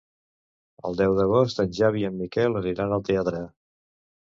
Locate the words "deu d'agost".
1.01-1.63